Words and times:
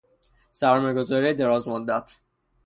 سرمایه 0.51 0.93
گذاری 0.93 1.33
دراز 1.33 1.67
مدت 1.67 2.15